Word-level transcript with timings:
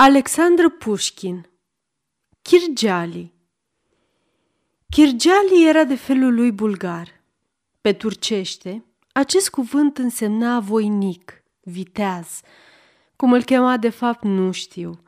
Alexandru 0.00 0.70
Pușkin 0.70 1.48
Kirgiali 2.42 3.34
Kirgiali 4.88 5.66
era 5.68 5.84
de 5.84 5.94
felul 5.94 6.34
lui 6.34 6.52
bulgar. 6.52 7.08
Pe 7.80 7.92
turcește, 7.92 8.84
acest 9.12 9.50
cuvânt 9.50 9.98
însemna 9.98 10.60
voinic, 10.60 11.42
viteaz. 11.60 12.40
Cum 13.16 13.32
îl 13.32 13.42
chema 13.42 13.76
de 13.76 13.88
fapt 13.88 14.22
nu 14.22 14.50
știu. 14.50 15.02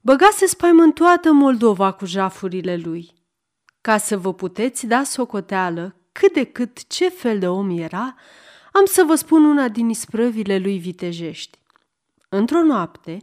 Băgase 0.00 0.46
spaimântoată 0.46 1.32
Moldova 1.32 1.92
cu 1.92 2.04
jafurile 2.04 2.76
lui. 2.76 3.12
Ca 3.80 3.98
să 3.98 4.18
vă 4.18 4.34
puteți 4.34 4.86
da 4.86 5.02
socoteală 5.02 5.96
cât 6.12 6.32
de 6.32 6.44
cât 6.44 6.86
ce 6.86 7.08
fel 7.08 7.38
de 7.38 7.48
om 7.48 7.78
era, 7.78 8.14
am 8.72 8.84
să 8.84 9.04
vă 9.06 9.14
spun 9.14 9.44
una 9.44 9.68
din 9.68 9.88
isprăvile 9.88 10.58
lui 10.58 10.78
vitejești. 10.78 11.58
Într-o 12.28 12.62
noapte, 12.62 13.18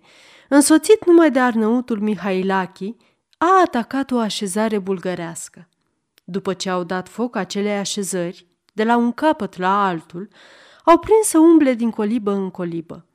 însoțit 0.55 1.05
numai 1.05 1.31
de 1.31 1.39
arnăutul 1.39 1.99
Mihailachi, 1.99 2.95
a 3.37 3.61
atacat 3.65 4.11
o 4.11 4.17
așezare 4.17 4.79
bulgărească. 4.79 5.67
După 6.23 6.53
ce 6.53 6.69
au 6.69 6.83
dat 6.83 7.09
foc 7.09 7.35
acelei 7.35 7.77
așezări, 7.77 8.47
de 8.73 8.83
la 8.83 8.97
un 8.97 9.11
capăt 9.11 9.57
la 9.57 9.87
altul, 9.87 10.27
au 10.85 10.97
prins 10.99 11.27
să 11.27 11.39
umble 11.39 11.73
din 11.73 11.89
colibă 11.89 12.31
în 12.31 12.49
colibă. 12.49 13.05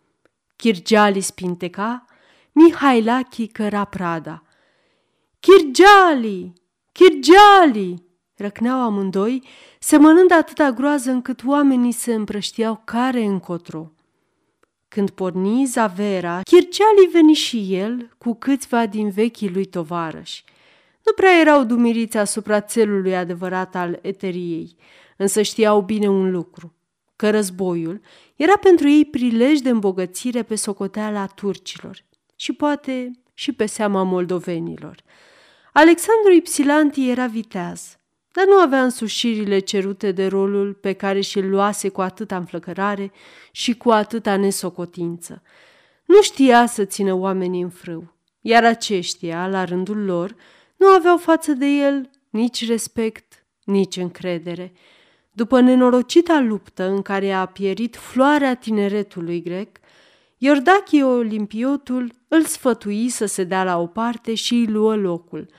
Chirgeali 0.57 1.21
spinteca, 1.21 2.05
Mihailachi 2.53 3.47
căra 3.47 3.85
prada. 3.85 4.43
Chirgeali! 5.41 6.53
Chirgeali! 6.93 8.07
Răcneau 8.37 8.81
amândoi, 8.81 9.49
semănând 9.79 10.33
atâta 10.33 10.71
groază 10.71 11.11
încât 11.11 11.45
oamenii 11.47 11.93
se 11.93 12.15
împrăștiau 12.15 12.83
care 12.85 13.23
încotro. 13.25 13.93
Când 14.89 15.11
porni 15.11 15.65
Zavera, 15.65 16.41
Chirceali 16.43 17.09
veni 17.13 17.33
și 17.33 17.75
el 17.75 18.11
cu 18.19 18.35
câțiva 18.35 18.87
din 18.87 19.11
vechii 19.11 19.51
lui 19.51 19.65
tovarăși. 19.65 20.45
Nu 21.05 21.13
prea 21.13 21.41
erau 21.41 21.65
dumiriți 21.65 22.17
asupra 22.17 22.61
țelului 22.61 23.17
adevărat 23.17 23.75
al 23.75 23.99
eteriei, 24.03 24.77
însă 25.17 25.43
știau 25.43 25.81
bine 25.81 26.09
un 26.09 26.31
lucru, 26.31 26.75
că 27.17 27.31
războiul 27.31 28.01
era 28.37 28.57
pentru 28.57 28.89
ei 28.89 29.05
prilej 29.05 29.59
de 29.59 29.69
îmbogățire 29.69 30.43
pe 30.43 30.55
socoteala 30.55 31.27
turcilor 31.27 32.05
și 32.37 32.53
poate 32.53 33.11
și 33.35 33.53
pe 33.53 33.67
seama 33.67 34.03
moldovenilor. 34.03 34.97
Alexandru 35.73 36.33
Ipsilanti 36.33 37.09
era 37.09 37.27
viteaz, 37.27 37.98
dar 38.39 38.47
nu 38.47 38.55
avea 38.55 38.83
însușirile 38.83 39.59
cerute 39.59 40.13
de 40.13 40.27
rolul 40.27 40.75
pe 40.75 40.93
care 40.93 41.21
și-l 41.21 41.49
luase 41.49 41.89
cu 41.89 42.01
atâta 42.01 42.37
înflăcărare 42.37 43.13
și 43.53 43.77
cu 43.77 43.91
atâta 43.91 44.37
nesocotință. 44.37 45.43
Nu 46.05 46.23
știa 46.23 46.67
să 46.67 46.85
țină 46.85 47.13
oamenii 47.13 47.63
în 47.63 47.69
frâu, 47.69 48.15
iar 48.41 48.65
aceștia, 48.65 49.47
la 49.47 49.65
rândul 49.65 50.05
lor, 50.05 50.35
nu 50.77 50.87
aveau 50.87 51.17
față 51.17 51.53
de 51.53 51.67
el 51.67 52.11
nici 52.31 52.67
respect, 52.67 53.47
nici 53.65 53.97
încredere. 53.97 54.73
După 55.33 55.61
nenorocita 55.61 56.41
luptă 56.41 56.89
în 56.89 57.03
care 57.03 57.33
a 57.33 57.47
pierit 57.47 57.97
floarea 57.97 58.55
tineretului 58.55 59.43
grec, 59.43 59.79
Iordachie 60.37 61.05
Olimpiotul 61.05 62.13
îl 62.29 62.45
sfătui 62.45 63.09
să 63.09 63.27
se 63.27 63.45
dea 63.45 63.65
la 63.65 63.79
o 63.79 63.87
parte 63.87 64.35
și 64.35 64.55
îi 64.55 64.67
luă 64.67 64.97
locul– 64.97 65.49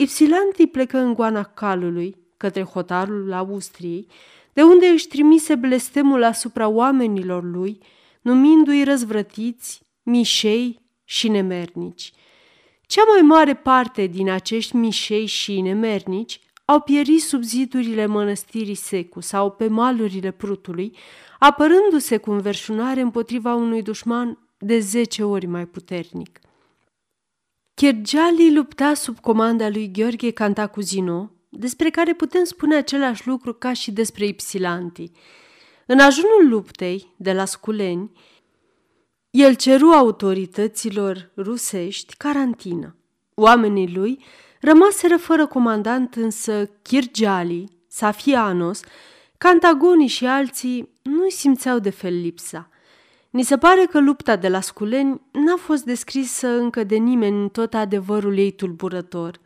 Ipsilanti 0.00 0.66
plecă 0.66 0.98
în 0.98 1.14
goana 1.14 1.42
calului, 1.42 2.16
către 2.36 2.62
hotarul 2.62 3.32
Austriei, 3.32 4.06
de 4.52 4.62
unde 4.62 4.86
își 4.86 5.06
trimise 5.06 5.54
blestemul 5.54 6.22
asupra 6.22 6.68
oamenilor 6.68 7.44
lui, 7.44 7.78
numindu-i 8.20 8.84
răzvrătiți, 8.84 9.82
mișei 10.02 10.80
și 11.04 11.28
nemernici. 11.28 12.12
Cea 12.82 13.02
mai 13.12 13.22
mare 13.22 13.54
parte 13.54 14.06
din 14.06 14.30
acești 14.30 14.76
mișei 14.76 15.26
și 15.26 15.60
nemernici 15.60 16.40
au 16.64 16.80
pierit 16.80 17.22
sub 17.22 17.42
zidurile 17.42 18.06
mănăstirii 18.06 18.74
Secu 18.74 19.20
sau 19.20 19.50
pe 19.50 19.68
malurile 19.68 20.30
Prutului, 20.30 20.96
apărându-se 21.38 22.16
cu 22.16 22.30
înverșunare 22.30 23.00
împotriva 23.00 23.54
unui 23.54 23.82
dușman 23.82 24.38
de 24.58 24.78
zece 24.78 25.24
ori 25.24 25.46
mai 25.46 25.66
puternic. 25.66 26.40
Chergiali 27.78 28.54
lupta 28.54 28.94
sub 28.94 29.20
comanda 29.20 29.68
lui 29.68 29.90
Gheorghe 29.90 30.30
Cantacuzino, 30.30 31.30
despre 31.48 31.90
care 31.90 32.14
putem 32.14 32.44
spune 32.44 32.76
același 32.76 33.26
lucru 33.26 33.52
ca 33.54 33.72
și 33.72 33.90
despre 33.90 34.26
Ipsilanti. 34.26 35.10
În 35.86 35.98
ajunul 35.98 36.48
luptei, 36.48 37.14
de 37.16 37.32
la 37.32 37.44
Sculeni, 37.44 38.10
el 39.30 39.54
ceru 39.54 39.86
autorităților 39.86 41.30
rusești 41.36 42.16
carantină. 42.16 42.96
Oamenii 43.34 43.92
lui 43.94 44.24
rămaseră 44.60 45.16
fără 45.16 45.46
comandant, 45.46 46.14
însă 46.14 46.70
Chirgiali, 46.82 47.78
Safianos, 47.88 48.80
Cantagoni 49.36 50.06
și 50.06 50.26
alții 50.26 50.98
nu-i 51.02 51.30
simțeau 51.30 51.78
de 51.78 51.90
fel 51.90 52.20
lipsa– 52.20 52.68
Ni 53.30 53.42
se 53.42 53.58
pare 53.58 53.84
că 53.84 54.00
lupta 54.00 54.36
de 54.36 54.48
la 54.48 54.60
Sculeni 54.60 55.20
n-a 55.32 55.56
fost 55.56 55.84
descrisă 55.84 56.48
încă 56.48 56.84
de 56.84 56.96
nimeni 56.96 57.40
în 57.40 57.48
tot 57.48 57.74
adevărul 57.74 58.38
ei 58.38 58.50
tulburător. 58.50 59.40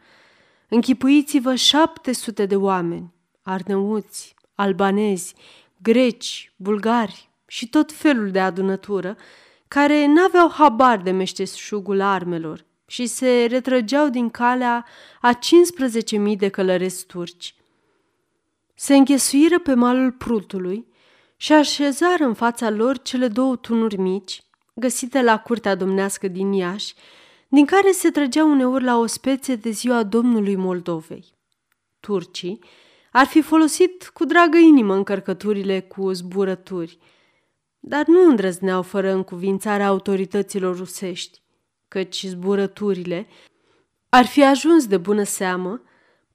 Închipuiți-vă 0.68 1.54
șapte 1.54 2.12
sute 2.12 2.46
de 2.46 2.56
oameni, 2.56 3.12
arnăuți, 3.42 4.34
albanezi, 4.54 5.34
greci, 5.82 6.52
bulgari 6.56 7.30
și 7.46 7.68
tot 7.68 7.92
felul 7.92 8.30
de 8.30 8.40
adunătură, 8.40 9.16
care 9.68 10.06
n-aveau 10.06 10.50
habar 10.50 10.98
de 10.98 11.10
meșteșugul 11.10 12.00
armelor 12.00 12.64
și 12.86 13.06
se 13.06 13.46
retrăgeau 13.50 14.08
din 14.08 14.30
calea 14.30 14.86
a 15.20 15.38
15.000 16.30 16.36
de 16.36 16.48
călăreți 16.48 17.06
turci. 17.06 17.54
Se 18.74 18.96
înghesuiră 18.96 19.58
pe 19.58 19.74
malul 19.74 20.12
Prutului, 20.12 20.86
și 21.42 21.52
așezară 21.52 22.24
în 22.24 22.34
fața 22.34 22.70
lor 22.70 22.98
cele 22.98 23.28
două 23.28 23.56
tunuri 23.56 23.96
mici, 23.96 24.42
găsite 24.74 25.22
la 25.22 25.38
curtea 25.38 25.74
domnească 25.74 26.28
din 26.28 26.52
Iași, 26.52 26.94
din 27.48 27.66
care 27.66 27.90
se 27.90 28.10
trăgeau 28.10 28.50
uneori 28.50 28.84
la 28.84 28.98
o 28.98 29.06
speție 29.06 29.56
de 29.56 29.70
ziua 29.70 30.02
Domnului 30.02 30.56
Moldovei. 30.56 31.34
Turcii 32.00 32.58
ar 33.12 33.26
fi 33.26 33.40
folosit 33.40 34.10
cu 34.14 34.24
dragă 34.24 34.56
inimă 34.56 34.94
încărcăturile 34.94 35.80
cu 35.80 36.12
zburături, 36.12 36.98
dar 37.80 38.06
nu 38.06 38.28
îndrăzneau 38.28 38.82
fără 38.82 39.12
încuvințarea 39.12 39.86
autorităților 39.86 40.76
rusești, 40.76 41.42
căci 41.88 42.24
zburăturile 42.26 43.26
ar 44.08 44.26
fi 44.26 44.44
ajuns 44.44 44.86
de 44.86 44.96
bună 44.96 45.22
seamă 45.22 45.82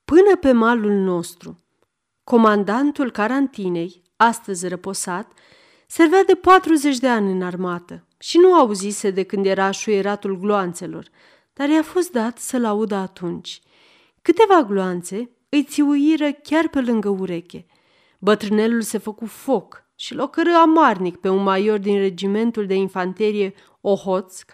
până 0.06 0.36
pe 0.40 0.52
malul 0.52 0.94
nostru. 0.94 1.64
Comandantul 2.24 3.12
carantinei 3.12 4.06
astăzi 4.18 4.68
răposat, 4.68 5.32
servea 5.88 6.24
de 6.24 6.36
40 6.36 6.98
de 6.98 7.08
ani 7.08 7.32
în 7.32 7.42
armată 7.42 8.06
și 8.18 8.38
nu 8.38 8.54
auzise 8.54 9.10
de 9.10 9.24
când 9.24 9.46
era 9.46 9.72
șuieratul 9.72 10.40
gloanțelor, 10.40 11.10
dar 11.54 11.70
i-a 11.70 11.84
fost 11.84 12.12
dat 12.12 12.38
să-l 12.38 12.66
audă 12.66 12.96
atunci. 12.96 13.62
Câteva 14.22 14.64
gloanțe 14.64 15.30
îi 15.50 15.64
țiuiră 15.64 16.32
chiar 16.32 16.68
pe 16.68 16.82
lângă 16.82 17.10
ureche. 17.10 17.66
Bătrânelul 18.20 18.82
se 18.82 18.98
făcu 18.98 19.26
foc 19.26 19.86
și 19.96 20.14
locără 20.14 20.50
amarnic 20.50 21.18
pe 21.18 21.30
un 21.30 21.44
maior 21.44 21.78
din 21.78 21.98
regimentul 21.98 22.66
de 22.66 22.74
infanterie 22.74 23.54
Ohotsk, 23.82 24.52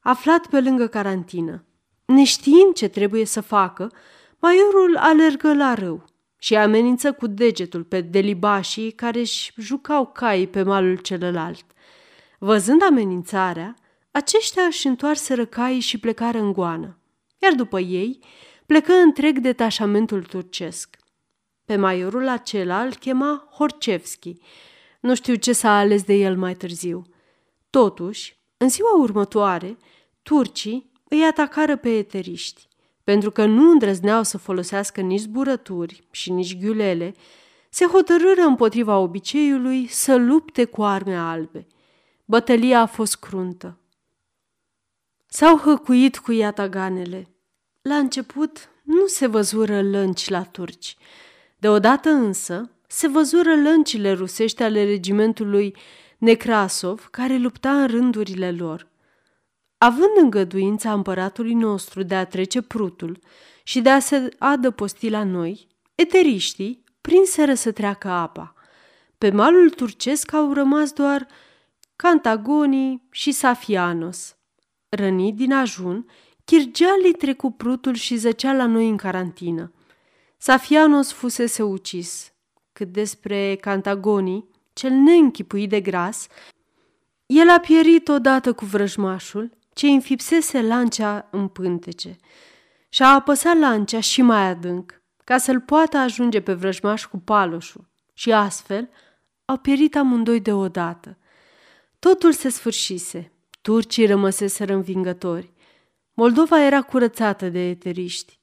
aflat 0.00 0.46
pe 0.46 0.60
lângă 0.60 0.86
carantină. 0.86 1.64
Neștiind 2.04 2.74
ce 2.74 2.88
trebuie 2.88 3.24
să 3.24 3.40
facă, 3.40 3.92
maiorul 4.38 4.96
alergă 4.96 5.54
la 5.54 5.74
râu 5.74 6.04
și 6.44 6.56
amenință 6.56 7.12
cu 7.12 7.26
degetul 7.26 7.84
pe 7.84 8.00
delibașii 8.00 8.90
care 8.90 9.18
își 9.18 9.52
jucau 9.56 10.06
cai 10.06 10.46
pe 10.46 10.62
malul 10.62 10.96
celălalt. 10.96 11.64
Văzând 12.38 12.82
amenințarea, 12.82 13.74
aceștia 14.10 14.62
își 14.62 14.86
întoarseră 14.86 15.46
caii 15.46 15.80
și 15.80 15.98
plecară 15.98 16.38
în 16.38 16.52
goană, 16.52 16.98
iar 17.38 17.52
după 17.52 17.80
ei 17.80 18.18
plecă 18.66 18.92
întreg 18.92 19.38
detașamentul 19.38 20.22
turcesc. 20.22 20.96
Pe 21.64 21.76
maiorul 21.76 22.28
acela 22.28 22.82
îl 22.82 22.94
chema 22.94 23.48
Horcevski. 23.50 24.36
Nu 25.00 25.14
știu 25.14 25.34
ce 25.34 25.52
s-a 25.52 25.78
ales 25.78 26.02
de 26.02 26.14
el 26.14 26.36
mai 26.36 26.54
târziu. 26.54 27.02
Totuși, 27.70 28.38
în 28.56 28.68
ziua 28.68 28.96
următoare, 28.98 29.76
turcii 30.22 30.90
îi 31.08 31.24
atacară 31.24 31.76
pe 31.76 31.96
eteriști 31.96 32.68
pentru 33.04 33.30
că 33.30 33.44
nu 33.44 33.70
îndrăzneau 33.70 34.22
să 34.22 34.38
folosească 34.38 35.00
nici 35.00 35.20
zburături 35.20 36.06
și 36.10 36.32
nici 36.32 36.58
ghiulele, 36.58 37.14
se 37.70 37.84
hotărâră 37.84 38.42
împotriva 38.42 38.98
obiceiului 38.98 39.86
să 39.86 40.16
lupte 40.16 40.64
cu 40.64 40.82
arme 40.82 41.16
albe. 41.16 41.66
Bătălia 42.24 42.80
a 42.80 42.86
fost 42.86 43.16
cruntă. 43.16 43.78
S-au 45.26 45.56
hăcuit 45.56 46.18
cu 46.18 46.32
iataganele. 46.32 47.28
La 47.82 47.96
început 47.96 48.68
nu 48.82 49.06
se 49.06 49.26
văzură 49.26 49.82
lănci 49.82 50.28
la 50.28 50.42
turci. 50.42 50.96
Deodată 51.58 52.08
însă 52.08 52.70
se 52.86 53.08
văzură 53.08 53.54
lăncile 53.54 54.12
rusești 54.12 54.62
ale 54.62 54.84
regimentului 54.84 55.76
Necrasov, 56.18 57.08
care 57.10 57.36
lupta 57.36 57.82
în 57.82 57.86
rândurile 57.86 58.52
lor. 58.52 58.92
Având 59.84 60.16
îngăduința 60.16 60.92
împăratului 60.92 61.54
nostru 61.54 62.02
de 62.02 62.14
a 62.14 62.26
trece 62.26 62.62
prutul 62.62 63.18
și 63.62 63.80
de 63.80 63.90
a 63.90 63.98
se 63.98 64.28
adăposti 64.38 65.08
la 65.08 65.24
noi, 65.24 65.66
eteriștii 65.94 66.84
prinseră 67.00 67.54
să 67.54 67.72
treacă 67.72 68.08
apa. 68.08 68.54
Pe 69.18 69.30
malul 69.30 69.70
turcesc 69.70 70.32
au 70.32 70.52
rămas 70.52 70.92
doar 70.92 71.26
Cantagonii 71.96 73.08
și 73.10 73.32
Safianos. 73.32 74.36
Rănit 74.88 75.34
din 75.34 75.52
ajun, 75.52 76.06
Chirgeali 76.44 77.12
trecu 77.18 77.50
prutul 77.50 77.94
și 77.94 78.16
zăcea 78.16 78.52
la 78.52 78.66
noi 78.66 78.88
în 78.88 78.96
carantină. 78.96 79.72
Safianos 80.36 81.12
fusese 81.12 81.62
ucis. 81.62 82.32
Cât 82.72 82.88
despre 82.92 83.56
Cantagonii, 83.60 84.48
cel 84.72 84.92
neînchipuit 84.92 85.68
de 85.68 85.80
gras, 85.80 86.26
el 87.26 87.50
a 87.50 87.58
pierit 87.58 88.08
odată 88.08 88.52
cu 88.52 88.64
vrăjmașul, 88.64 89.62
ce 89.74 89.86
înfipsese 89.86 90.62
lancea 90.62 91.28
în 91.30 91.48
pântece 91.48 92.16
și 92.88 93.02
a 93.02 93.14
apăsat 93.14 93.58
lancea 93.58 94.00
și 94.00 94.22
mai 94.22 94.48
adânc, 94.48 95.02
ca 95.24 95.38
să-l 95.38 95.60
poată 95.60 95.96
ajunge 95.96 96.40
pe 96.40 96.52
vrăjmaș 96.52 97.04
cu 97.04 97.18
paloșul 97.18 97.88
și 98.12 98.32
astfel 98.32 98.88
au 99.44 99.56
pierit 99.56 99.96
amândoi 99.96 100.40
deodată. 100.40 101.18
Totul 101.98 102.32
se 102.32 102.48
sfârșise, 102.48 103.32
turcii 103.62 104.06
rămăseseră 104.06 104.74
învingători. 104.74 105.52
Moldova 106.12 106.64
era 106.64 106.82
curățată 106.82 107.48
de 107.48 107.68
eteriști. 107.68 108.38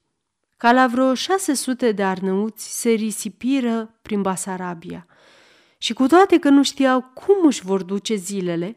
Ca 0.56 0.72
la 0.72 0.86
vreo 0.86 1.14
600 1.14 1.92
de 1.92 2.04
arnăuți 2.04 2.80
se 2.80 2.90
risipiră 2.90 3.98
prin 4.02 4.22
Basarabia. 4.22 5.06
Și 5.78 5.92
cu 5.92 6.06
toate 6.06 6.38
că 6.38 6.48
nu 6.48 6.62
știau 6.62 7.00
cum 7.14 7.46
își 7.46 7.62
vor 7.62 7.82
duce 7.82 8.14
zilele, 8.14 8.76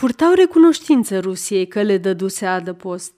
purtau 0.00 0.32
recunoștință 0.32 1.20
Rusiei 1.20 1.66
că 1.66 1.82
le 1.82 1.98
dăduse 1.98 2.46
adăpost. 2.46 3.12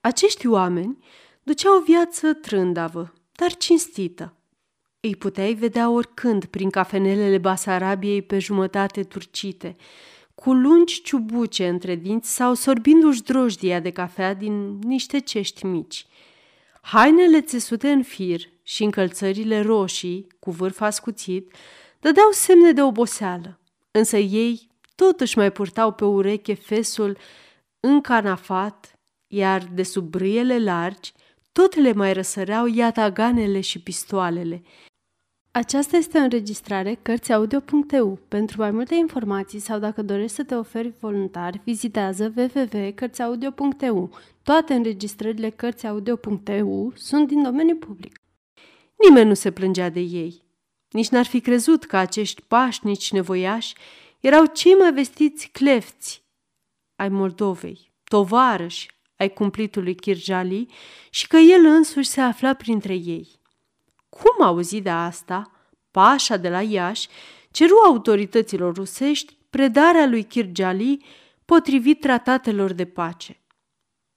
Acești 0.00 0.46
oameni 0.46 0.98
duceau 1.42 1.76
o 1.76 1.82
viață 1.82 2.32
trândavă, 2.32 3.12
dar 3.32 3.56
cinstită. 3.56 4.36
Îi 5.00 5.16
puteai 5.16 5.54
vedea 5.54 5.90
oricând 5.90 6.44
prin 6.44 6.70
cafenelele 6.70 7.38
Basarabiei 7.38 8.22
pe 8.22 8.38
jumătate 8.38 9.02
turcite, 9.02 9.76
cu 10.34 10.52
lungi 10.52 11.02
ciubuce 11.02 11.68
între 11.68 11.94
dinți 11.94 12.34
sau 12.34 12.54
sorbindu-și 12.54 13.22
drojdia 13.22 13.80
de 13.80 13.90
cafea 13.90 14.34
din 14.34 14.78
niște 14.78 15.18
cești 15.18 15.66
mici. 15.66 16.06
Hainele 16.80 17.40
țesute 17.40 17.90
în 17.90 18.02
fir 18.02 18.40
și 18.62 18.84
încălțările 18.84 19.60
roșii, 19.60 20.26
cu 20.38 20.50
vârf 20.50 20.80
ascuțit, 20.80 21.52
dădeau 22.00 22.28
semne 22.30 22.72
de 22.72 22.82
oboseală, 22.82 23.60
însă 23.90 24.16
ei 24.16 24.67
tot 25.00 25.20
își 25.20 25.38
mai 25.38 25.52
purtau 25.52 25.92
pe 25.92 26.04
ureche 26.04 26.54
fesul 26.54 27.16
încanafat, 27.80 28.98
iar 29.26 29.68
de 29.74 29.82
sub 29.82 30.10
brâiele 30.10 30.58
largi 30.58 31.12
tot 31.52 31.74
le 31.74 31.92
mai 31.92 32.12
răsăreau 32.12 32.66
iataganele 32.66 33.60
și 33.60 33.80
pistoalele. 33.80 34.62
Aceasta 35.50 35.96
este 35.96 36.18
o 36.18 36.20
înregistrare 36.20 36.98
Cărțiaudio.eu. 37.02 38.18
Pentru 38.28 38.60
mai 38.60 38.70
multe 38.70 38.94
informații 38.94 39.58
sau 39.58 39.78
dacă 39.78 40.02
dorești 40.02 40.36
să 40.36 40.44
te 40.44 40.54
oferi 40.54 40.92
voluntar, 41.00 41.60
vizitează 41.64 42.32
www.cărțiaudio.eu. 42.36 44.10
Toate 44.42 44.74
înregistrările 44.74 45.50
Cărțiaudio.eu 45.50 46.92
sunt 46.94 47.28
din 47.28 47.42
domeniu 47.42 47.76
public. 47.76 48.20
Nimeni 49.08 49.28
nu 49.28 49.34
se 49.34 49.50
plângea 49.50 49.88
de 49.88 50.00
ei. 50.00 50.42
Nici 50.90 51.08
n-ar 51.08 51.26
fi 51.26 51.40
crezut 51.40 51.84
că 51.84 51.96
acești 51.96 52.42
pașnici 52.42 53.12
nevoiași 53.12 53.74
erau 54.20 54.46
cei 54.46 54.74
mai 54.74 54.92
vestiți 54.92 55.48
clefți 55.48 56.22
ai 56.96 57.08
Moldovei, 57.08 57.92
tovarăși 58.04 58.90
ai 59.16 59.32
cumplitului 59.32 59.94
Kirjali 59.94 60.66
și 61.10 61.26
că 61.26 61.36
el 61.36 61.64
însuși 61.64 62.08
se 62.08 62.20
afla 62.20 62.54
printre 62.54 62.94
ei. 62.94 63.40
Cum 64.08 64.46
auzi 64.46 64.80
de 64.80 64.90
asta, 64.90 65.50
pașa 65.90 66.36
de 66.36 66.48
la 66.48 66.62
Iași 66.62 67.08
ceru 67.50 67.74
autorităților 67.86 68.74
rusești 68.74 69.36
predarea 69.50 70.06
lui 70.06 70.24
Kirjali 70.24 71.04
potrivit 71.44 72.00
tratatelor 72.00 72.72
de 72.72 72.84
pace. 72.84 73.40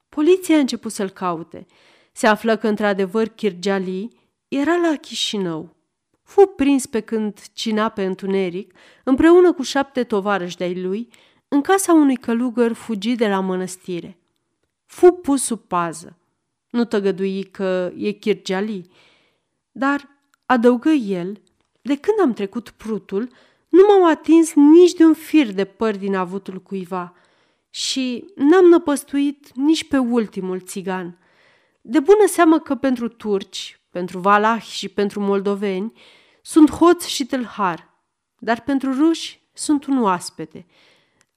Poliția 0.10 0.56
a 0.56 0.60
început 0.60 0.92
să-l 0.92 1.10
caute. 1.10 1.66
Se 2.12 2.28
află 2.28 2.58
că, 2.58 2.68
într-adevăr, 2.68 3.28
Kirjali 3.28 4.08
era 4.48 4.76
la 4.76 4.96
Chișinău. 4.96 5.76
Fu 6.32 6.46
prins 6.46 6.86
pe 6.86 7.00
când 7.00 7.40
cina 7.54 7.90
pe 7.90 8.04
întuneric, 8.04 8.74
împreună 9.04 9.54
cu 9.54 9.62
șapte 9.62 10.04
tovarăși 10.04 10.58
de-ai 10.58 10.82
lui, 10.82 11.08
în 11.48 11.62
casa 11.62 11.94
unui 11.94 12.16
călugăr 12.16 12.74
fugit 12.74 13.18
de 13.18 13.28
la 13.28 13.40
mănăstire. 13.40 14.18
Fu 14.86 15.12
pus 15.12 15.44
sub 15.44 15.60
pază. 15.60 16.18
Nu 16.70 16.86
tăgădui 16.86 17.44
că 17.44 17.92
e 17.96 18.12
Kirjali, 18.12 18.90
dar, 19.72 20.08
adăugă 20.46 20.90
el, 20.90 21.42
de 21.82 21.96
când 21.96 22.20
am 22.22 22.34
trecut 22.34 22.70
prutul, 22.70 23.30
nu 23.70 23.86
m-au 23.88 24.10
atins 24.10 24.54
nici 24.54 24.94
de 24.94 25.04
un 25.04 25.14
fir 25.14 25.52
de 25.52 25.66
păr 25.66 25.96
din 25.98 26.16
avutul 26.16 26.62
cuiva 26.62 27.16
și 27.70 28.26
n-am 28.36 28.66
năpăstuit 28.66 29.52
nici 29.56 29.88
pe 29.88 29.98
ultimul 29.98 30.60
țigan. 30.60 31.18
De 31.82 32.00
bună 32.00 32.26
seamă 32.28 32.60
că 32.60 32.76
pentru 32.76 33.08
turci, 33.08 33.80
pentru 33.90 34.20
valahi 34.20 34.72
și 34.72 34.90
pentru 34.90 35.20
moldoveni 35.20 35.94
sunt 36.42 36.72
hoț 36.72 37.06
și 37.06 37.26
tâlhar, 37.26 38.04
dar 38.38 38.62
pentru 38.62 38.94
ruși 38.94 39.50
sunt 39.54 39.86
un 39.86 40.02
oaspete. 40.02 40.66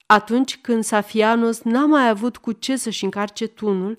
Atunci 0.05 0.57
când 0.57 0.83
Safianos 0.83 1.61
n-a 1.61 1.85
mai 1.85 2.09
avut 2.09 2.37
cu 2.37 2.51
ce 2.51 2.75
să-și 2.75 3.03
încarce 3.03 3.47
tunul, 3.47 3.97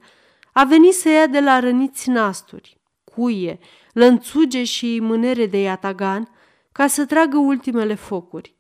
a 0.53 0.64
venit 0.64 0.94
să 0.94 1.08
ia 1.08 1.26
de 1.26 1.41
la 1.41 1.61
răniți 1.61 2.08
nasturi, 2.08 2.81
cuie, 3.05 3.58
lănțuge 3.93 4.64
și 4.64 4.99
mânere 5.00 5.47
de 5.47 5.61
iatagan 5.61 6.31
ca 6.73 6.87
să 6.87 7.05
tragă 7.06 7.37
ultimele 7.37 7.94
focuri. 7.94 8.55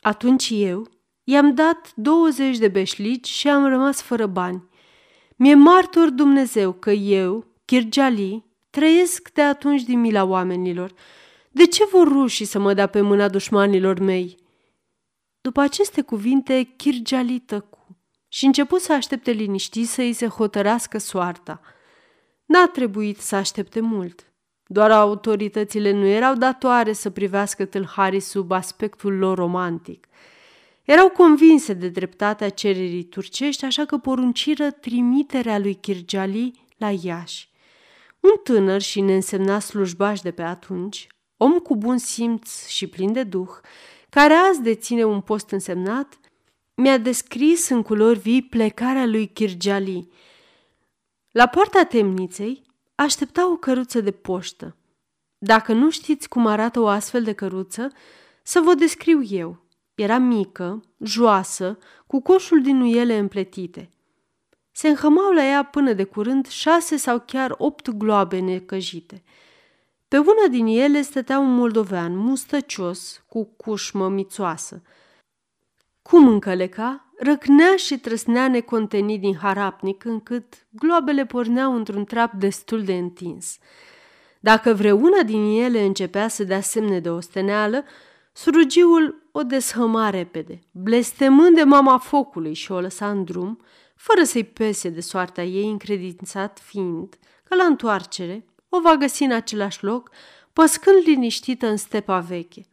Atunci 0.00 0.50
eu 0.52 0.86
i-am 1.24 1.54
dat 1.54 1.92
20 1.94 2.58
de 2.58 2.68
beșlici 2.68 3.28
și 3.28 3.48
am 3.48 3.66
rămas 3.66 4.02
fără 4.02 4.26
bani. 4.26 4.68
Mi-e 5.36 5.54
martor 5.54 6.10
Dumnezeu 6.10 6.72
că 6.72 6.90
eu, 6.90 7.46
Kirjali, 7.64 8.44
trăiesc 8.70 9.32
de 9.32 9.42
atunci 9.42 9.82
din 9.82 10.00
mila 10.00 10.24
oamenilor. 10.24 10.92
De 11.58 11.66
ce 11.66 11.84
vor 11.84 12.08
rușii 12.08 12.44
să 12.44 12.58
mă 12.58 12.74
dea 12.74 12.86
pe 12.86 13.00
mâna 13.00 13.28
dușmanilor 13.28 13.98
mei?" 13.98 14.36
După 15.40 15.60
aceste 15.60 16.02
cuvinte, 16.02 16.62
Kirjali 16.76 17.38
tăcu 17.38 17.96
și 18.28 18.44
început 18.44 18.80
să 18.80 18.92
aștepte 18.92 19.30
liniștit 19.30 19.88
să 19.88 20.00
îi 20.00 20.12
se 20.12 20.26
hotărască 20.26 20.98
soarta. 20.98 21.60
N-a 22.44 22.66
trebuit 22.66 23.20
să 23.20 23.36
aștepte 23.36 23.80
mult. 23.80 24.32
Doar 24.66 24.90
autoritățile 24.90 25.90
nu 25.90 26.06
erau 26.06 26.34
datoare 26.34 26.92
să 26.92 27.10
privească 27.10 27.64
tâlharii 27.64 28.20
sub 28.20 28.50
aspectul 28.50 29.12
lor 29.12 29.38
romantic. 29.38 30.06
Erau 30.84 31.08
convinse 31.08 31.72
de 31.72 31.88
dreptatea 31.88 32.48
cererii 32.48 33.04
turcești, 33.04 33.64
așa 33.64 33.84
că 33.84 33.98
porunciră 33.98 34.70
trimiterea 34.70 35.58
lui 35.58 35.74
Kirjali 35.74 36.66
la 36.76 36.90
Iași. 37.02 37.48
Un 38.20 38.36
tânăr 38.42 38.80
și 38.80 39.00
neînsemnat 39.00 39.62
slujbaș 39.62 40.20
de 40.20 40.30
pe 40.30 40.42
atunci, 40.42 41.06
om 41.38 41.58
cu 41.58 41.76
bun 41.76 41.98
simț 41.98 42.66
și 42.66 42.86
plin 42.86 43.12
de 43.12 43.22
duh, 43.22 43.50
care 44.08 44.34
azi 44.34 44.62
deține 44.62 45.04
un 45.04 45.20
post 45.20 45.50
însemnat, 45.50 46.18
mi-a 46.74 46.98
descris 46.98 47.68
în 47.68 47.82
culori 47.82 48.18
vii 48.18 48.42
plecarea 48.42 49.06
lui 49.06 49.26
Kirjali. 49.26 50.08
La 51.30 51.46
poarta 51.46 51.84
temniței 51.84 52.62
aștepta 52.94 53.50
o 53.50 53.56
căruță 53.56 54.00
de 54.00 54.10
poștă. 54.10 54.76
Dacă 55.38 55.72
nu 55.72 55.90
știți 55.90 56.28
cum 56.28 56.46
arată 56.46 56.80
o 56.80 56.86
astfel 56.86 57.22
de 57.22 57.32
căruță, 57.32 57.92
să 58.42 58.60
vă 58.60 58.74
descriu 58.74 59.22
eu. 59.22 59.66
Era 59.94 60.18
mică, 60.18 60.82
joasă, 61.04 61.78
cu 62.06 62.20
coșul 62.20 62.62
din 62.62 62.76
nuiele 62.76 63.18
împletite. 63.18 63.90
Se 64.72 64.88
înhămau 64.88 65.32
la 65.32 65.44
ea 65.44 65.64
până 65.64 65.92
de 65.92 66.04
curând 66.04 66.46
șase 66.46 66.96
sau 66.96 67.22
chiar 67.26 67.54
opt 67.58 67.90
gloabe 67.90 68.38
necăjite. 68.38 69.22
Pe 70.08 70.18
una 70.18 70.48
din 70.50 70.66
ele 70.66 71.02
stătea 71.02 71.38
un 71.38 71.54
moldovean 71.54 72.16
mustăcios, 72.16 73.24
cu 73.26 73.44
cușmă 73.44 74.08
mițoasă. 74.08 74.82
Cum 76.02 76.28
încăleca, 76.28 77.12
răcnea 77.18 77.76
și 77.76 77.98
trăsnea 77.98 78.48
necontenit 78.48 79.20
din 79.20 79.36
harapnic, 79.36 80.04
încât 80.04 80.66
globele 80.70 81.26
porneau 81.26 81.74
într-un 81.74 82.04
trap 82.04 82.32
destul 82.32 82.84
de 82.84 82.94
întins. 82.94 83.58
Dacă 84.40 84.74
vreuna 84.74 85.22
din 85.22 85.60
ele 85.62 85.84
începea 85.84 86.28
să 86.28 86.44
dea 86.44 86.60
semne 86.60 87.00
de 87.00 87.10
osteneală, 87.10 87.84
surugiul 88.32 89.28
o 89.32 89.42
deshăma 89.42 90.10
repede, 90.10 90.60
blestemând 90.70 91.54
de 91.54 91.62
mama 91.62 91.98
focului 91.98 92.54
și 92.54 92.72
o 92.72 92.80
lăsa 92.80 93.10
în 93.10 93.24
drum, 93.24 93.60
fără 93.94 94.22
să-i 94.22 94.44
pese 94.44 94.88
de 94.88 95.00
soarta 95.00 95.42
ei, 95.42 95.70
încredințat 95.70 96.58
fiind 96.62 97.18
că 97.44 97.54
la 97.54 97.64
întoarcere 97.64 98.44
o 98.68 98.80
va 98.80 98.96
găsi 98.96 99.22
în 99.22 99.32
același 99.32 99.84
loc, 99.84 100.10
păscând 100.52 101.02
liniștită 101.04 101.66
în 101.66 101.76
stepa 101.76 102.20
veche. 102.20 102.66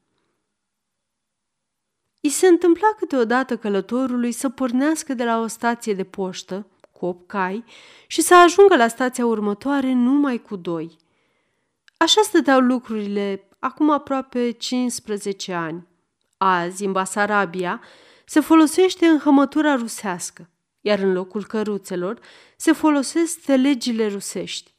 I 2.22 2.30
se 2.30 2.48
întâmpla 2.48 2.88
câteodată 2.98 3.58
călătorului 3.58 4.32
să 4.32 4.50
pornească 4.50 5.14
de 5.14 5.24
la 5.24 5.40
o 5.40 5.48
stație 5.48 5.94
de 5.94 6.04
poștă 6.04 6.68
cu 6.92 7.06
opt 7.06 7.28
cai 7.28 7.64
și 8.08 8.22
să 8.22 8.36
ajungă 8.36 8.76
la 8.76 8.88
stația 8.88 9.26
următoare 9.26 9.94
numai 9.94 10.42
cu 10.42 10.56
doi. 10.56 10.98
Așa 11.98 12.22
stăteau 12.22 12.60
lucrurile 12.60 13.48
acum 13.60 13.90
aproape 13.90 14.52
15 14.52 15.54
ani. 15.54 15.88
Azi, 16.38 16.86
în 16.86 16.92
Basarabia, 16.92 17.82
se 18.26 18.40
folosește 18.40 19.06
înhămătura 19.06 19.76
rusească, 19.76 20.50
iar 20.82 21.00
în 21.00 21.14
locul 21.14 21.46
căruțelor 21.46 22.20
se 22.58 22.72
folosesc 22.72 23.40
telegile 23.40 24.08
rusești. 24.08 24.75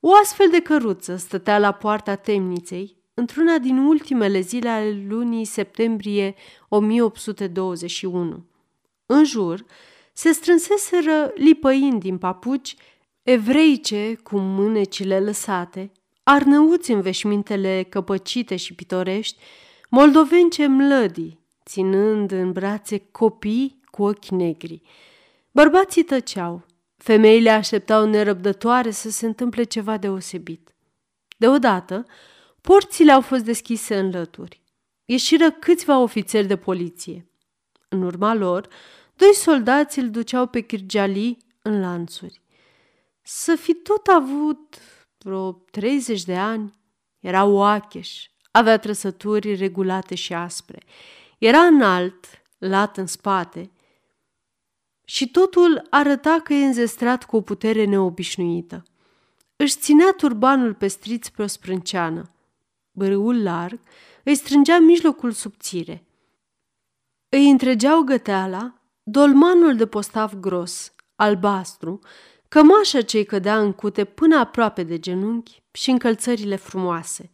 O 0.00 0.14
astfel 0.22 0.50
de 0.50 0.60
căruță 0.60 1.16
stătea 1.16 1.58
la 1.58 1.72
poarta 1.72 2.14
temniței, 2.14 2.96
într-una 3.14 3.58
din 3.58 3.78
ultimele 3.78 4.40
zile 4.40 4.68
ale 4.68 5.04
lunii 5.08 5.44
septembrie 5.44 6.34
1821. 6.68 8.44
În 9.06 9.24
jur 9.24 9.64
se 10.12 10.32
strânseseră 10.32 11.32
lipăind 11.34 12.00
din 12.00 12.18
papuci, 12.18 12.76
evreice 13.22 14.18
cu 14.22 14.38
mânecile 14.38 15.20
lăsate, 15.20 15.92
arnăuți 16.22 16.90
în 16.90 17.00
veșmintele 17.00 17.86
căpăcite 17.88 18.56
și 18.56 18.74
pitorești, 18.74 19.38
moldovence 19.90 20.66
mlădii, 20.66 21.40
ținând 21.64 22.30
în 22.30 22.52
brațe 22.52 22.98
copii 22.98 23.80
cu 23.84 24.02
ochi 24.02 24.28
negri. 24.28 24.82
Bărbații 25.50 26.02
tăceau, 26.02 26.66
femeile 26.98 27.50
așteptau 27.50 28.06
nerăbdătoare 28.06 28.90
să 28.90 29.10
se 29.10 29.26
întâmple 29.26 29.62
ceva 29.62 29.96
deosebit. 29.96 30.74
Deodată, 31.36 32.06
porțile 32.60 33.12
au 33.12 33.20
fost 33.20 33.44
deschise 33.44 33.98
în 33.98 34.10
lături. 34.10 34.62
Ieșiră 35.04 35.50
câțiva 35.50 35.98
ofițeri 35.98 36.46
de 36.46 36.56
poliție. 36.56 37.30
În 37.88 38.02
urma 38.02 38.34
lor, 38.34 38.68
doi 39.16 39.34
soldați 39.34 39.98
îl 39.98 40.10
duceau 40.10 40.46
pe 40.46 40.60
Kirjali 40.60 41.36
în 41.62 41.80
lanțuri. 41.80 42.42
Să 43.22 43.54
fi 43.54 43.74
tot 43.74 44.06
avut 44.06 44.78
vreo 45.18 45.52
30 45.52 46.22
de 46.24 46.36
ani, 46.36 46.74
era 47.18 47.44
oacheș, 47.44 48.26
avea 48.50 48.78
trăsături 48.78 49.54
regulate 49.54 50.14
și 50.14 50.34
aspre. 50.34 50.82
Era 51.38 51.58
înalt, 51.58 52.26
lat 52.58 52.96
în 52.96 53.06
spate 53.06 53.70
și 55.10 55.30
totul 55.30 55.86
arăta 55.90 56.40
că 56.44 56.52
e 56.52 56.64
înzestrat 56.64 57.24
cu 57.24 57.36
o 57.36 57.40
putere 57.40 57.84
neobișnuită. 57.84 58.82
Își 59.56 59.76
ținea 59.76 60.12
turbanul 60.16 60.74
pestriț 60.74 61.28
pe 61.28 61.42
o 61.42 61.46
sprânceană. 61.46 62.30
Bărâul 62.90 63.42
larg 63.42 63.80
îi 64.24 64.34
strângea 64.34 64.78
mijlocul 64.78 65.32
subțire. 65.32 66.06
Îi 67.28 67.50
întregeau 67.50 68.00
găteala, 68.00 68.80
dolmanul 69.02 69.76
de 69.76 69.86
postav 69.86 70.34
gros, 70.34 70.92
albastru, 71.16 71.98
cămașa 72.48 73.00
ce-i 73.00 73.24
cădea 73.24 73.60
în 73.60 73.72
cute 73.72 74.04
până 74.04 74.36
aproape 74.38 74.82
de 74.82 74.98
genunchi 74.98 75.62
și 75.72 75.90
încălțările 75.90 76.56
frumoase. 76.56 77.30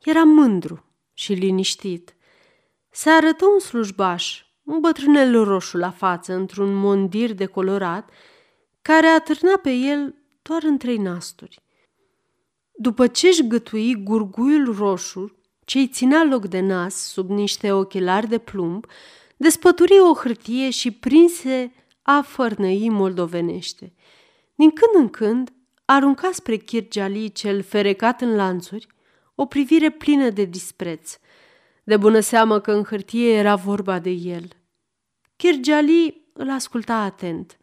Era 0.00 0.22
mândru 0.22 0.84
și 1.14 1.32
liniștit. 1.32 2.14
Se 2.90 3.10
arătă 3.10 3.44
un 3.46 3.58
slujbaș, 3.58 4.46
un 4.68 4.80
bătrânel 4.80 5.44
roșu 5.44 5.76
la 5.76 5.90
față, 5.90 6.32
într-un 6.32 6.74
mondir 6.74 7.32
decolorat, 7.32 8.10
care 8.82 9.06
atârna 9.06 9.56
pe 9.62 9.70
el 9.70 10.14
doar 10.42 10.62
în 10.62 10.76
trei 10.78 10.96
nasturi. 10.96 11.62
După 12.72 13.06
ce 13.06 13.26
își 13.26 13.46
gătui 13.46 13.94
gurguiul 14.02 14.74
roșu, 14.76 15.38
ce-i 15.64 15.88
ținea 15.88 16.24
loc 16.24 16.46
de 16.46 16.60
nas 16.60 16.94
sub 16.94 17.30
niște 17.30 17.72
ochelari 17.72 18.28
de 18.28 18.38
plumb, 18.38 18.86
despături 19.36 20.00
o 20.00 20.14
hârtie 20.14 20.70
și 20.70 20.90
prinse 20.90 21.72
a 22.02 22.20
fărnăi 22.20 22.88
moldovenește. 22.88 23.92
Din 24.54 24.70
când 24.70 25.04
în 25.04 25.08
când, 25.08 25.52
arunca 25.84 26.30
spre 26.32 26.56
Chirgeali 26.56 27.32
cel 27.32 27.62
ferecat 27.62 28.20
în 28.20 28.34
lanțuri 28.34 28.86
o 29.34 29.46
privire 29.46 29.90
plină 29.90 30.30
de 30.30 30.44
dispreț, 30.44 31.18
de 31.84 31.96
bună 31.96 32.20
seamă 32.20 32.60
că 32.60 32.72
în 32.72 32.84
hârtie 32.84 33.32
era 33.32 33.54
vorba 33.54 33.98
de 33.98 34.10
el. 34.10 34.57
Chirgeali 35.38 36.30
îl 36.32 36.50
asculta 36.50 36.94
atent. 36.94 37.58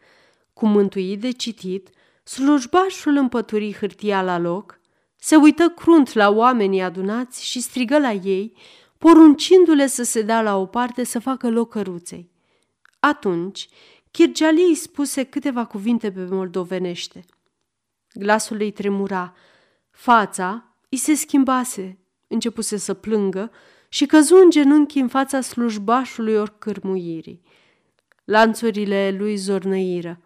Cu 0.54 0.68
mântuit 0.68 1.20
de 1.20 1.32
citit, 1.32 1.90
slujbașul 2.24 3.16
împături 3.16 3.76
hârtia 3.76 4.22
la 4.22 4.38
loc, 4.38 4.80
se 5.16 5.36
uită 5.36 5.70
crunt 5.70 6.14
la 6.14 6.30
oamenii 6.30 6.82
adunați 6.82 7.46
și 7.46 7.62
strigă 7.62 8.00
la 8.00 8.12
ei, 8.12 8.58
poruncindu-le 8.98 9.88
să 9.88 10.04
se 10.04 10.22
dea 10.22 10.42
la 10.42 10.58
o 10.58 10.66
parte 10.66 11.04
să 11.04 11.20
facă 11.20 11.50
loc 11.50 11.70
căruței. 11.70 12.32
Atunci, 13.00 13.68
Chirgeali 14.12 14.64
îi 14.68 14.76
spuse 14.76 15.24
câteva 15.24 15.66
cuvinte 15.66 16.12
pe 16.12 16.28
moldovenește. 16.30 17.26
Glasul 18.14 18.62
ei 18.62 18.72
tremura, 18.72 19.34
fața 19.92 20.76
îi 20.90 20.98
se 20.98 21.14
schimbase, 21.14 22.00
începuse 22.28 22.78
să 22.78 22.94
plângă 22.94 23.52
și 23.90 24.06
căzu 24.06 24.36
în 24.36 24.50
genunchi 24.50 25.00
în 25.00 25.08
fața 25.08 25.42
slujbașului 25.42 26.36
oricârmuirii. 26.36 27.42
Lanțurile 28.26 29.16
lui 29.18 29.36
zornăiră. 29.36 30.22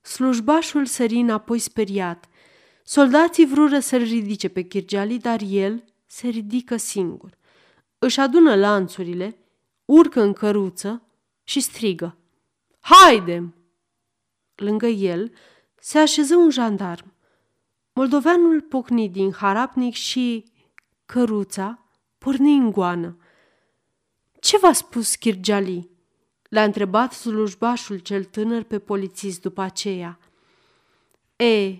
Slujbașul 0.00 0.86
sări 0.86 1.14
înapoi 1.14 1.58
speriat. 1.58 2.28
Soldații 2.82 3.46
vrură 3.46 3.78
să-l 3.78 4.02
ridice 4.02 4.48
pe 4.48 4.62
Chirgeali, 4.62 5.18
dar 5.18 5.40
el 5.48 5.84
se 6.06 6.28
ridică 6.28 6.76
singur. 6.76 7.36
Își 7.98 8.20
adună 8.20 8.54
lanțurile, 8.54 9.38
urcă 9.84 10.20
în 10.20 10.32
căruță 10.32 11.02
și 11.44 11.60
strigă. 11.60 12.16
Haidem! 12.80 13.54
Lângă 14.54 14.86
el 14.86 15.32
se 15.80 15.98
așeză 15.98 16.36
un 16.36 16.50
jandarm. 16.50 17.12
Moldoveanul 17.92 18.60
pocni 18.60 19.08
din 19.08 19.32
harapnic 19.32 19.94
și 19.94 20.44
căruța 21.06 21.86
porni 22.18 22.56
în 22.56 22.70
goană. 22.70 23.16
Ce 24.40 24.58
v-a 24.58 24.72
spus 24.72 25.14
Chirgeali?" 25.14 25.97
L-a 26.48 26.62
întrebat 26.62 27.12
slujbașul 27.12 27.98
cel 27.98 28.24
tânăr 28.24 28.62
pe 28.62 28.78
polițist 28.78 29.40
după 29.40 29.60
aceea. 29.60 30.18
E, 31.36 31.76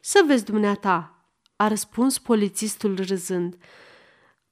să 0.00 0.22
vezi 0.26 0.44
dumneata, 0.44 1.24
a 1.56 1.68
răspuns 1.68 2.18
polițistul 2.18 2.96
râzând. 3.06 3.56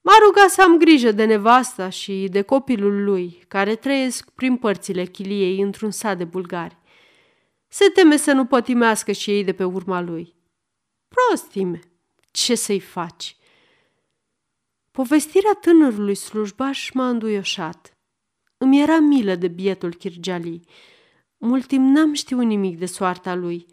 M-a 0.01 0.13
rugat 0.27 0.51
să 0.51 0.63
am 0.63 0.79
grijă 0.79 1.13
de 1.13 1.25
nevasta 1.25 1.89
și 1.89 2.29
de 2.31 2.43
copilul 2.43 3.05
lui, 3.05 3.45
care 3.49 3.75
trăiesc 3.75 4.31
prin 4.31 4.57
părțile 4.57 5.05
chiliei 5.05 5.61
într-un 5.61 5.91
sat 5.91 6.17
de 6.17 6.25
bulgari. 6.25 6.77
Se 7.69 7.89
teme 7.89 8.17
să 8.17 8.33
nu 8.33 8.45
pătimească 8.45 9.13
și 9.13 9.31
ei 9.31 9.45
de 9.45 9.53
pe 9.53 9.65
urma 9.65 10.01
lui. 10.01 10.35
Prostime, 11.09 11.81
ce 12.31 12.55
să-i 12.55 12.81
faci? 12.81 13.37
Povestirea 14.91 15.53
tânărului 15.61 16.15
slujbaș 16.15 16.91
m-a 16.91 17.09
înduioșat. 17.09 17.98
Îmi 18.59 18.81
era 18.81 18.99
milă 18.99 19.35
de 19.35 19.49
bietul 19.49 19.95
Chirgeali. 19.95 20.61
Mult 21.37 21.67
timp 21.67 21.97
n-am 21.97 22.13
știut 22.13 22.45
nimic 22.45 22.79
de 22.79 22.87
soarta 22.87 23.35
lui. 23.35 23.67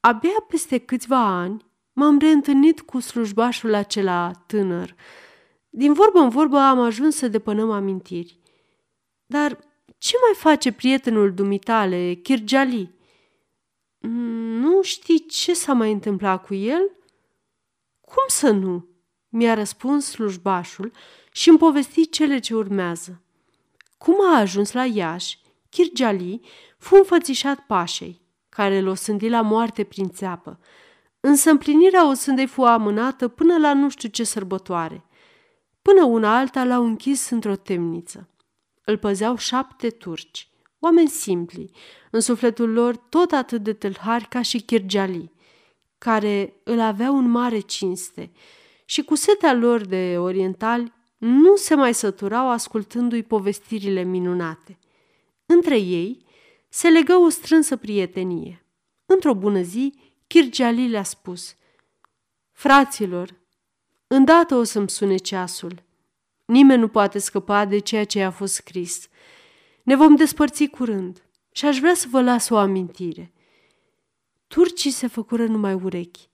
Abia 0.00 0.44
peste 0.48 0.78
câțiva 0.78 1.24
ani 1.24 1.64
m-am 1.92 2.18
reîntâlnit 2.18 2.80
cu 2.80 3.00
slujbașul 3.00 3.74
acela 3.74 4.30
tânăr, 4.46 4.94
din 5.78 5.92
vorbă 5.92 6.18
în 6.18 6.28
vorbă 6.28 6.58
am 6.58 6.80
ajuns 6.80 7.16
să 7.16 7.28
depănăm 7.28 7.70
amintiri. 7.70 8.40
Dar 9.26 9.58
ce 9.98 10.16
mai 10.24 10.34
face 10.34 10.72
prietenul 10.72 11.34
dumitale, 11.34 12.14
Kirjali? 12.14 12.94
Nu 14.60 14.82
știi 14.82 15.26
ce 15.26 15.54
s-a 15.54 15.72
mai 15.72 15.92
întâmplat 15.92 16.46
cu 16.46 16.54
el? 16.54 16.90
Cum 18.00 18.24
să 18.26 18.50
nu? 18.50 18.88
Mi-a 19.28 19.54
răspuns 19.54 20.06
slujbașul 20.06 20.92
și 21.32 21.48
îmi 21.48 21.58
povesti 21.58 22.08
cele 22.08 22.38
ce 22.38 22.54
urmează. 22.54 23.22
Cum 23.98 24.14
a 24.28 24.38
ajuns 24.38 24.72
la 24.72 24.84
Iași, 24.84 25.38
Kirjali 25.70 26.40
fu 26.78 26.94
înfățișat 26.94 27.58
pașei, 27.58 28.22
care 28.48 28.80
l-o 28.80 28.94
sândi 28.94 29.28
la 29.28 29.40
moarte 29.40 29.84
prin 29.84 30.08
țeapă, 30.08 30.60
însă 31.20 31.50
împlinirea 31.50 32.08
o 32.08 32.12
sândei 32.12 32.46
fu 32.46 32.62
amânată 32.62 33.28
până 33.28 33.58
la 33.58 33.74
nu 33.74 33.88
știu 33.88 34.08
ce 34.08 34.24
sărbătoare– 34.24 35.04
Până 35.86 36.04
una 36.04 36.36
alta 36.38 36.64
l-au 36.64 36.84
închis 36.84 37.30
într-o 37.30 37.56
temniță. 37.56 38.28
Îl 38.84 38.98
păzeau 38.98 39.36
șapte 39.36 39.90
turci, 39.90 40.48
oameni 40.78 41.08
simpli, 41.08 41.70
în 42.10 42.20
sufletul 42.20 42.72
lor 42.72 42.96
tot 42.96 43.32
atât 43.32 43.62
de 43.62 43.72
tâlhari 43.72 44.28
ca 44.28 44.42
și 44.42 44.60
Chirgeali, 44.60 45.32
care 45.98 46.60
îl 46.64 46.80
aveau 46.80 47.18
în 47.18 47.28
mare 47.28 47.58
cinste 47.58 48.32
și 48.84 49.02
cu 49.02 49.14
setea 49.14 49.54
lor 49.54 49.80
de 49.86 50.16
orientali 50.18 50.92
nu 51.16 51.56
se 51.56 51.74
mai 51.74 51.94
săturau 51.94 52.50
ascultându-i 52.50 53.22
povestirile 53.22 54.02
minunate. 54.02 54.78
Între 55.46 55.78
ei 55.78 56.24
se 56.68 56.88
legă 56.88 57.14
o 57.14 57.28
strânsă 57.28 57.76
prietenie. 57.76 58.66
Într-o 59.06 59.34
bună 59.34 59.60
zi, 59.60 59.94
Chirgeali 60.26 60.88
le-a 60.88 61.02
spus 61.02 61.56
Fraților, 62.52 63.34
Îndată 64.06 64.54
o 64.54 64.62
să-mi 64.62 64.90
sune 64.90 65.16
ceasul. 65.16 65.82
Nimeni 66.44 66.80
nu 66.80 66.88
poate 66.88 67.18
scăpa 67.18 67.64
de 67.64 67.78
ceea 67.78 68.04
ce 68.04 68.22
a 68.22 68.30
fost 68.30 68.54
scris. 68.54 69.08
Ne 69.82 69.96
vom 69.96 70.16
despărți 70.16 70.66
curând 70.66 71.22
și 71.52 71.66
aș 71.66 71.78
vrea 71.78 71.94
să 71.94 72.06
vă 72.10 72.22
las 72.22 72.48
o 72.48 72.56
amintire. 72.56 73.32
Turcii 74.46 74.90
se 74.90 75.06
făcură 75.06 75.46
numai 75.46 75.74
urechi. 75.74 76.28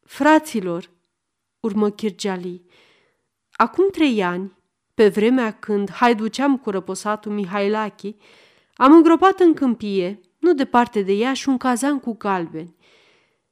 Fraților, 0.00 0.90
urmă 1.60 1.90
Chirgeali, 1.90 2.62
acum 3.60 3.88
trei 3.90 4.22
ani, 4.22 4.52
pe 4.94 5.08
vremea 5.08 5.50
când 5.52 5.90
haiduceam 5.90 6.58
cu 6.58 6.70
răposatul 6.70 7.32
Mihailachi, 7.32 8.16
am 8.74 8.92
îngropat 8.92 9.40
în 9.40 9.54
câmpie, 9.54 10.20
nu 10.38 10.54
departe 10.54 11.02
de 11.02 11.12
ea, 11.12 11.32
și 11.32 11.48
un 11.48 11.56
cazan 11.56 11.98
cu 12.00 12.16
galbeni. 12.16 12.76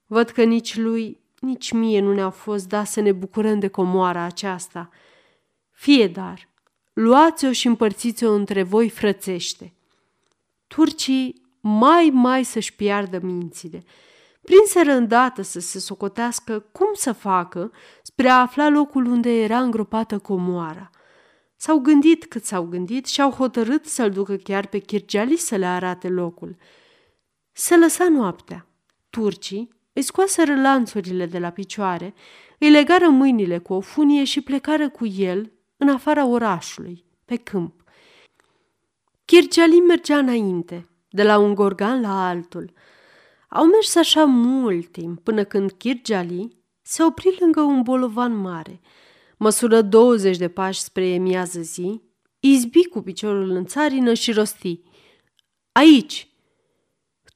Văd 0.07 0.31
că 0.31 0.45
nici 0.45 0.77
lui, 0.77 1.21
nici 1.41 1.73
mie 1.73 2.00
nu 2.00 2.12
ne-a 2.12 2.31
fost 2.31 2.69
dat 2.69 2.87
să 2.87 3.00
ne 3.00 3.12
bucurăm 3.12 3.59
de 3.59 3.69
comoara 3.69 4.23
aceasta. 4.23 4.88
Fie 5.71 6.07
dar, 6.07 6.49
luați-o 6.93 7.53
și 7.53 7.67
împărțiți-o 7.67 8.33
între 8.33 8.62
voi 8.62 8.88
frățește. 8.91 9.75
Turcii 10.67 11.43
mai, 11.61 12.11
mai 12.12 12.45
să-și 12.45 12.75
piardă 12.75 13.19
mințile. 13.23 13.85
Prinseră 14.49 14.93
îndată 14.93 15.43
să 15.43 15.61
se 15.61 15.78
socotească 15.78 16.59
cum 16.73 16.88
să 16.93 17.12
facă 17.12 17.73
spre 18.02 18.28
a 18.28 18.40
afla 18.40 18.69
locul 18.69 19.05
unde 19.07 19.43
era 19.43 19.61
îngropată 19.61 20.19
comoara. 20.19 20.90
S-au 21.57 21.78
gândit 21.78 22.25
cât 22.25 22.45
s-au 22.45 22.64
gândit 22.64 23.07
și 23.07 23.21
au 23.21 23.31
hotărât 23.31 23.87
să-l 23.87 24.11
ducă 24.11 24.37
chiar 24.37 24.67
pe 24.67 24.78
Chirgeali 24.78 25.37
să 25.37 25.57
le 25.57 25.67
arate 25.67 26.09
locul. 26.09 26.57
Se 27.52 27.76
lăsa 27.76 28.09
noaptea. 28.09 28.67
Turcii 29.11 29.69
îi 29.93 30.02
scoaseră 30.02 30.61
lanțurile 30.61 31.26
de 31.26 31.38
la 31.38 31.50
picioare, 31.50 32.14
îi 32.59 32.71
legară 32.71 33.09
mâinile 33.09 33.59
cu 33.59 33.73
o 33.73 33.81
funie 33.81 34.25
și 34.25 34.40
plecară 34.40 34.88
cu 34.88 35.07
el 35.07 35.52
în 35.76 35.88
afara 35.88 36.26
orașului, 36.26 37.05
pe 37.25 37.37
câmp. 37.37 37.83
Chirgeali 39.25 39.81
mergea 39.81 40.19
înainte, 40.19 40.88
de 41.09 41.23
la 41.23 41.38
un 41.38 41.55
gorgan 41.55 42.00
la 42.00 42.28
altul. 42.28 42.73
Au 43.49 43.64
mers 43.64 43.95
așa 43.95 44.25
mult 44.25 44.87
timp 44.87 45.21
până 45.21 45.45
când 45.45 45.71
Chirgeali 45.71 46.57
se 46.83 47.02
opri 47.02 47.37
lângă 47.40 47.61
un 47.61 47.83
bolovan 47.83 48.37
mare. 48.37 48.81
Măsură 49.37 49.83
20 49.83 50.37
de 50.37 50.49
pași 50.49 50.81
spre 50.81 51.07
emiază 51.07 51.61
zi, 51.61 52.02
izbi 52.40 52.87
cu 52.87 53.00
piciorul 53.02 53.50
în 53.50 53.64
țarină 53.64 54.14
și 54.14 54.33
rosti. 54.33 54.81
Aici! 55.73 56.28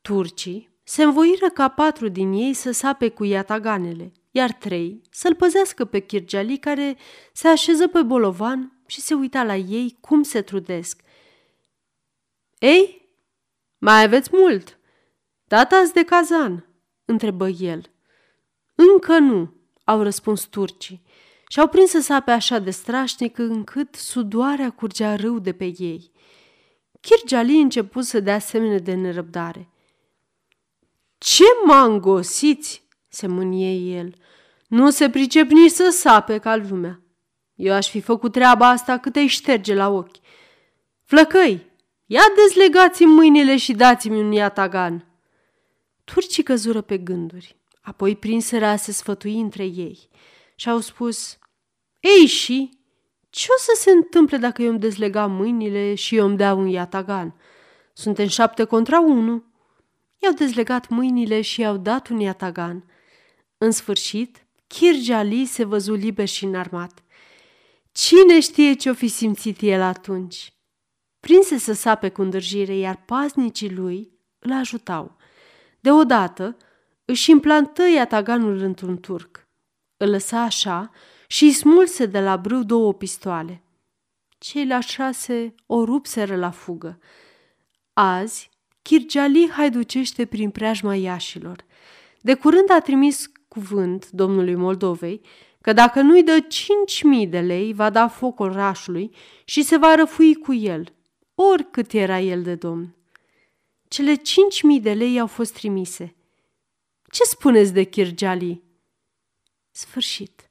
Turcii 0.03 0.71
se 0.85 1.03
învoiră 1.03 1.49
ca 1.49 1.69
patru 1.69 2.09
din 2.09 2.33
ei 2.33 2.53
să 2.53 2.71
sape 2.71 3.09
cu 3.09 3.25
iataganele, 3.25 4.13
iar 4.31 4.53
trei 4.53 5.03
să-l 5.11 5.35
păzească 5.35 5.85
pe 5.85 5.99
Chirgeali 5.99 6.59
care 6.59 6.97
se 7.33 7.49
așeză 7.49 7.89
pe 7.89 8.03
bolovan 8.03 8.83
și 8.87 9.01
se 9.01 9.15
uita 9.15 9.43
la 9.43 9.57
ei 9.57 9.97
cum 10.01 10.23
se 10.23 10.43
trudesc. 10.43 11.01
Ei, 12.59 13.09
mai 13.79 14.03
aveți 14.03 14.31
mult? 14.33 14.79
Tata 15.57 15.83
de 15.95 16.05
cazan?" 16.05 16.67
întrebă 17.05 17.49
el. 17.49 17.91
Încă 18.75 19.19
nu," 19.19 19.55
au 19.85 20.03
răspuns 20.03 20.45
turcii 20.45 21.03
și 21.49 21.61
au 21.61 21.69
prins 21.69 21.91
să 21.91 22.01
sape 22.01 22.31
așa 22.31 22.59
de 22.59 22.71
strașnic 22.71 23.39
încât 23.39 23.95
sudoarea 23.95 24.71
curgea 24.71 25.17
râu 25.17 25.39
de 25.39 25.53
pe 25.53 25.73
ei. 25.77 26.11
Chirgeali 27.01 27.61
început 27.61 28.05
să 28.05 28.21
dea 28.21 28.39
semne 28.39 28.79
de 28.79 28.95
nerăbdare. 28.95 29.69
Ce 31.19 31.45
mangosiți!" 31.67 32.89
se 33.09 33.27
mânie 33.27 33.99
el. 33.99 34.15
Nu 34.69 34.91
se 34.91 35.11
pricep 35.11 35.51
nici 35.51 35.71
să 35.71 35.89
sape 35.91 36.39
ca 36.39 36.57
lumea. 36.57 37.01
Eu 37.55 37.73
aș 37.73 37.89
fi 37.89 38.01
făcut 38.01 38.33
treaba 38.33 38.69
asta 38.69 38.99
cât 38.99 39.17
îi 39.17 39.27
șterge 39.27 39.75
la 39.75 39.89
ochi. 39.89 40.17
Flăcăi, 41.05 41.67
ia 42.07 42.23
dezlegați 42.37 43.05
mâinile 43.05 43.57
și 43.57 43.73
dați-mi 43.73 44.19
un 44.19 44.33
iatagan. 44.33 45.12
Turcii 46.13 46.43
căzură 46.43 46.81
pe 46.81 46.99
gânduri, 46.99 47.57
apoi 47.81 48.17
prinseră 48.17 48.67
a 48.67 48.77
se 48.77 48.93
sfătui 48.93 49.41
între 49.41 49.65
ei 49.65 50.09
și 50.55 50.69
au 50.69 50.81
spus, 50.81 51.39
Ei 52.01 52.27
și, 52.27 52.71
ce 53.31 53.47
o 53.51 53.59
să 53.59 53.81
se 53.83 53.91
întâmple 53.91 54.37
dacă 54.37 54.63
eu 54.63 54.71
îmi 54.71 54.79
dezlega 54.79 55.27
mâinile 55.27 55.95
și 55.95 56.17
eu 56.17 56.27
îmi 56.27 56.37
dea 56.37 56.55
un 56.55 56.67
iatagan? 56.67 57.35
Suntem 57.93 58.27
șapte 58.27 58.65
contra 58.65 59.01
unu. 59.01 59.45
I-au 60.19 60.33
dezlegat 60.33 60.89
mâinile 60.89 61.41
și 61.41 61.61
i-au 61.61 61.77
dat 61.77 62.09
un 62.09 62.21
iatagan. 62.21 62.85
În 63.59 63.71
sfârșit, 63.71 64.47
Kirja 64.67 65.19
Ali 65.19 65.45
se 65.45 65.65
văzu 65.65 65.95
liber 65.95 66.29
și 66.29 66.45
înarmat. 66.45 67.03
Cine 67.93 68.41
știe 68.41 68.75
ce-o 68.75 68.95
fi 68.95 69.09
simțit 69.09 69.61
el 69.61 69.81
atunci? 69.81 70.53
Prinse 71.21 71.59
să 71.59 71.73
sape 71.73 72.09
cu 72.09 72.23
îndârjire, 72.23 72.77
iar 72.77 73.03
paznicii 73.07 73.71
lui 73.71 74.11
îl 74.39 74.53
ajutau. 74.53 75.21
Deodată 75.83 76.57
își 77.05 77.31
implantă 77.31 77.83
iataganul 77.89 78.59
într-un 78.59 79.01
turc. 79.01 79.49
Îl 79.97 80.11
lăsa 80.11 80.41
așa 80.41 80.91
și 81.27 81.45
îi 81.45 81.53
smulse 81.53 82.07
de 82.07 82.21
la 82.21 82.37
brâu 82.37 82.63
două 82.63 82.95
pistoale. 82.95 83.63
Ceilalți 84.39 84.93
șase 84.93 85.55
o 85.67 85.85
rupseră 85.85 86.37
la 86.37 86.51
fugă. 86.51 86.99
Azi, 87.93 88.51
Chirgeali 88.83 89.51
haiducește 89.51 90.25
prin 90.25 90.51
preajma 90.51 90.95
Iașilor. 90.95 91.65
De 92.21 92.35
curând 92.35 92.71
a 92.71 92.81
trimis 92.81 93.31
cuvânt 93.49 94.11
domnului 94.11 94.55
Moldovei 94.55 95.21
că 95.61 95.73
dacă 95.73 96.01
nu-i 96.01 96.23
dă 96.23 96.41
cinci 96.41 97.03
mii 97.03 97.27
de 97.27 97.41
lei, 97.41 97.73
va 97.73 97.91
da 97.91 98.09
foc 98.09 98.41
orașului 98.41 99.15
și 99.45 99.63
se 99.63 99.77
va 99.77 99.95
răfui 99.95 100.35
cu 100.35 100.53
el, 100.53 100.95
oricât 101.35 101.93
era 101.93 102.21
el 102.21 102.43
de 102.43 102.55
domn. 102.55 102.97
Cele 103.93 104.15
cinci 104.15 104.63
mii 104.63 104.81
de 104.81 104.93
lei 104.93 105.21
au 105.21 105.27
fost 105.27 105.53
trimise. 105.53 106.15
Ce 107.11 107.23
spuneți 107.25 107.73
de 107.73 107.85
Chirgeali? 107.85 108.63
Sfârșit. 109.71 110.51